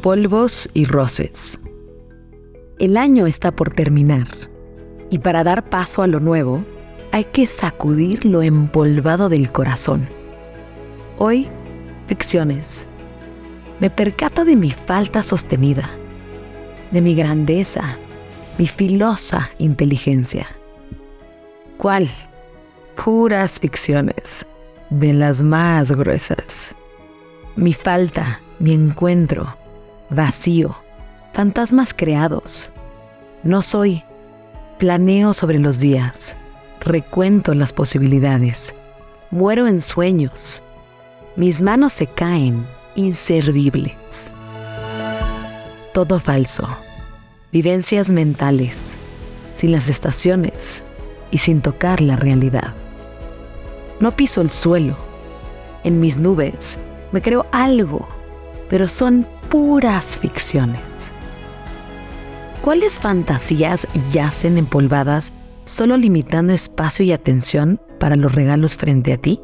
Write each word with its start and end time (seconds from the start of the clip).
Polvos 0.00 0.68
y 0.72 0.86
roces. 0.86 1.58
El 2.78 2.96
año 2.96 3.26
está 3.26 3.50
por 3.50 3.70
terminar 3.70 4.26
y 5.10 5.18
para 5.18 5.44
dar 5.44 5.68
paso 5.68 6.02
a 6.02 6.06
lo 6.06 6.20
nuevo 6.20 6.64
hay 7.12 7.24
que 7.24 7.46
sacudir 7.46 8.24
lo 8.24 8.42
empolvado 8.42 9.28
del 9.28 9.52
corazón. 9.52 10.08
Hoy, 11.18 11.48
ficciones. 12.06 12.86
Me 13.80 13.90
percato 13.90 14.44
de 14.44 14.56
mi 14.56 14.70
falta 14.70 15.22
sostenida, 15.22 15.90
de 16.90 17.00
mi 17.02 17.14
grandeza, 17.14 17.98
mi 18.56 18.66
filosa 18.66 19.50
inteligencia. 19.58 20.46
¿Cuál? 21.76 22.08
Puras 23.02 23.58
ficciones, 23.58 24.46
de 24.88 25.12
las 25.12 25.42
más 25.42 25.92
gruesas. 25.92 26.74
Mi 27.56 27.72
falta, 27.72 28.40
mi 28.58 28.72
encuentro, 28.72 29.59
vacío, 30.10 30.76
fantasmas 31.32 31.94
creados. 31.94 32.70
No 33.42 33.62
soy. 33.62 34.04
Planeo 34.78 35.34
sobre 35.34 35.58
los 35.58 35.78
días, 35.78 36.36
recuento 36.80 37.54
las 37.54 37.72
posibilidades, 37.72 38.74
muero 39.30 39.66
en 39.66 39.80
sueños. 39.80 40.62
Mis 41.36 41.60
manos 41.60 41.92
se 41.92 42.06
caen, 42.06 42.66
inservibles. 42.94 44.32
Todo 45.92 46.18
falso. 46.18 46.66
Vivencias 47.52 48.08
mentales, 48.08 48.74
sin 49.56 49.72
las 49.72 49.88
estaciones 49.88 50.82
y 51.30 51.38
sin 51.38 51.60
tocar 51.60 52.00
la 52.00 52.16
realidad. 52.16 52.74
No 54.00 54.12
piso 54.16 54.40
el 54.40 54.50
suelo. 54.50 54.96
En 55.84 56.00
mis 56.00 56.16
nubes 56.16 56.78
me 57.12 57.20
creo 57.20 57.44
algo, 57.52 58.08
pero 58.70 58.88
son 58.88 59.26
puras 59.50 60.16
ficciones. 60.18 60.80
¿Cuáles 62.62 63.00
fantasías 63.00 63.86
yacen 64.12 64.56
empolvadas 64.58 65.32
solo 65.64 65.96
limitando 65.96 66.52
espacio 66.52 67.04
y 67.04 67.12
atención 67.12 67.80
para 67.98 68.16
los 68.16 68.32
regalos 68.32 68.76
frente 68.76 69.12
a 69.12 69.18
ti? 69.18 69.40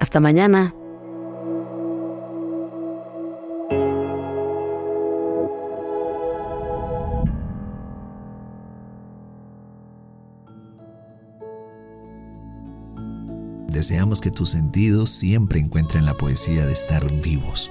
Hasta 0.00 0.20
mañana. 0.20 0.74
Deseamos 13.68 14.20
que 14.20 14.30
tus 14.30 14.50
sentidos 14.50 15.08
siempre 15.08 15.58
encuentren 15.58 16.04
la 16.04 16.14
poesía 16.14 16.66
de 16.66 16.72
estar 16.72 17.10
vivos 17.22 17.70